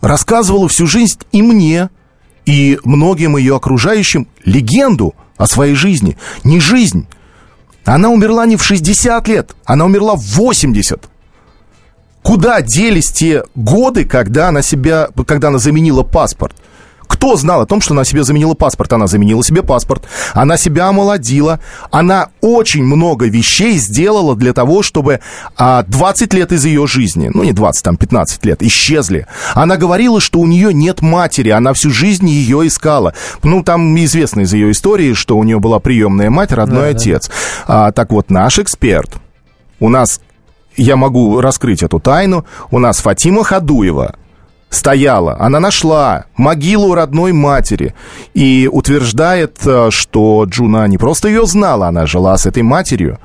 [0.00, 1.90] рассказывала всю жизнь и мне,
[2.44, 6.16] и многим ее окружающим легенду о своей жизни.
[6.44, 7.06] Не жизнь.
[7.84, 11.08] Она умерла не в 60 лет, она умерла в 80.
[12.22, 16.56] Куда делись те годы, когда она себя, когда она заменила паспорт?
[17.16, 18.92] Кто знал о том, что она себе заменила паспорт?
[18.92, 20.04] Она заменила себе паспорт,
[20.34, 21.60] она себя омолодила,
[21.90, 25.20] она очень много вещей сделала для того, чтобы
[25.56, 29.26] а, 20 лет из ее жизни, ну не 20, там 15 лет, исчезли.
[29.54, 33.14] Она говорила, что у нее нет матери, она всю жизнь ее искала.
[33.42, 37.30] Ну, там известно из ее истории, что у нее была приемная мать, родной да, отец.
[37.66, 37.86] Да.
[37.86, 39.10] А, так вот, наш эксперт,
[39.80, 40.20] у нас,
[40.76, 44.16] я могу раскрыть эту тайну, у нас Фатима Хадуева,
[44.76, 47.94] стояла, она нашла могилу родной матери
[48.34, 53.18] и утверждает, э, что Джуна не просто ее знала, она жила с этой матерью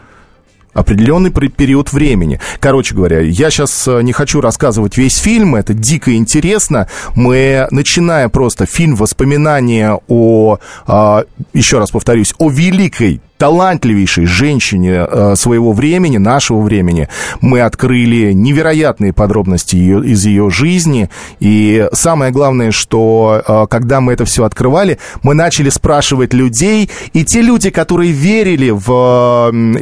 [0.73, 2.39] определенный период времени.
[2.59, 6.87] Короче говоря, я сейчас э, не хочу рассказывать весь фильм, это дико интересно.
[7.15, 15.33] Мы, начиная просто фильм воспоминания о, а, еще раз повторюсь, о великой талантливейшей женщине э,
[15.35, 17.09] своего времени, нашего времени.
[17.41, 21.09] Мы открыли невероятные подробности ее, из ее жизни.
[21.39, 27.25] И самое главное, что э, когда мы это все открывали, мы начали спрашивать людей, и
[27.25, 28.91] те люди, которые верили в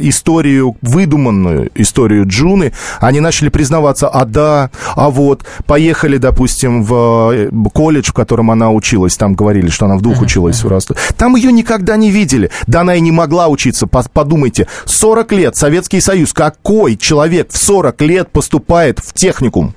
[0.00, 7.50] историю, выдуманную историю Джуны, они начали признаваться, а да, а вот, поехали, допустим, в э,
[7.74, 10.98] колледж, в котором она училась, там говорили, что она в двух училась в Ростове.
[11.18, 12.50] Там ее никогда не видели.
[12.66, 13.86] Да она и не могла учиться.
[13.86, 19.74] Подумайте, 40 лет, Советский Союз, какой человек в 40 лет поступает в техникум?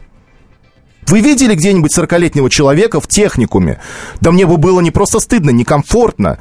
[1.08, 3.80] Вы видели где-нибудь 40-летнего человека в техникуме?
[4.22, 6.40] Да мне бы было не просто стыдно, некомфортно.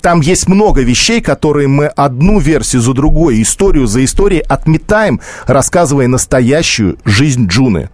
[0.00, 6.08] Там есть много вещей, которые мы одну версию за другой, историю за историей отметаем, рассказывая
[6.08, 7.90] настоящую жизнь Джуны.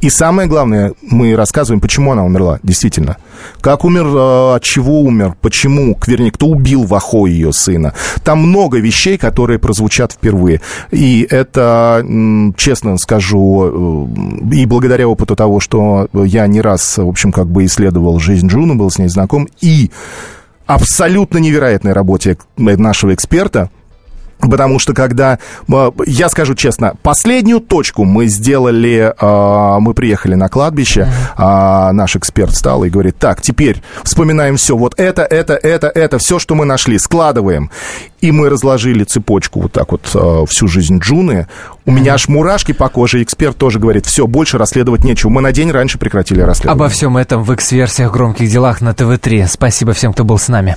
[0.00, 3.18] И самое главное, мы рассказываем, почему она умерла, действительно.
[3.60, 7.94] Как умер, э, от чего умер, почему, вернее, кто убил Вахо, ее сына.
[8.24, 10.62] Там много вещей, которые прозвучат впервые.
[10.90, 12.04] И это,
[12.56, 14.08] честно скажу,
[14.50, 18.48] э, и благодаря опыту того, что я не раз, в общем, как бы исследовал жизнь
[18.48, 19.90] Джуны, был с ней знаком, и
[20.66, 23.70] абсолютно невероятной работе нашего эксперта–
[24.40, 25.38] Потому что когда,
[25.68, 32.16] э, я скажу честно, последнюю точку мы сделали, э, мы приехали на кладбище, а наш
[32.16, 36.54] эксперт встал и говорит, так, теперь вспоминаем все, вот это, это, это, это, все, что
[36.54, 37.70] мы нашли, складываем.
[38.20, 41.46] И мы разложили цепочку вот так вот э, всю жизнь Джуны.
[41.86, 45.30] У меня аж мурашки по коже, эксперт тоже говорит, все, больше расследовать нечего.
[45.30, 46.84] Мы на день раньше прекратили расследование.
[46.84, 49.46] Обо всем этом в X-версиях громких делах на ТВ-3.
[49.48, 50.76] Спасибо всем, кто был с нами.